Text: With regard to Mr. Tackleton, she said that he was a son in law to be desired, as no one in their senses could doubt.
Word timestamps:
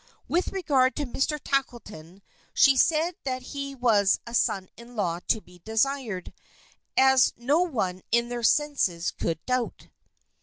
With 0.27 0.47
regard 0.47 0.95
to 0.95 1.05
Mr. 1.05 1.39
Tackleton, 1.39 2.23
she 2.55 2.75
said 2.75 3.17
that 3.23 3.43
he 3.53 3.75
was 3.75 4.19
a 4.25 4.33
son 4.33 4.67
in 4.75 4.95
law 4.95 5.19
to 5.27 5.41
be 5.41 5.59
desired, 5.63 6.33
as 6.97 7.33
no 7.37 7.59
one 7.61 8.01
in 8.11 8.27
their 8.27 8.41
senses 8.41 9.11
could 9.11 9.45
doubt. 9.45 9.89